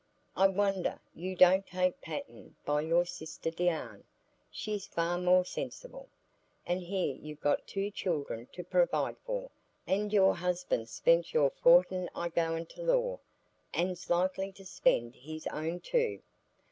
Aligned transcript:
I 0.35 0.47
wonder 0.47 0.99
you 1.13 1.35
don't 1.35 1.67
take 1.67 2.01
pattern 2.01 2.55
by 2.65 2.81
your 2.81 3.05
sister 3.05 3.51
Deane; 3.51 4.03
she's 4.49 4.87
far 4.87 5.19
more 5.19 5.45
sensible. 5.45 6.09
And 6.65 6.81
here 6.81 7.15
you've 7.15 7.39
got 7.41 7.67
two 7.67 7.91
children 7.91 8.47
to 8.53 8.63
provide 8.63 9.17
for, 9.27 9.51
and 9.85 10.11
your 10.11 10.33
husband's 10.37 10.89
spent 10.89 11.35
your 11.35 11.51
fortin 11.51 12.09
i' 12.15 12.29
going 12.29 12.65
to 12.65 12.81
law, 12.81 13.19
and's 13.75 14.09
likely 14.09 14.51
to 14.53 14.65
spend 14.65 15.13
his 15.17 15.45
own 15.53 15.79
too. 15.81 16.23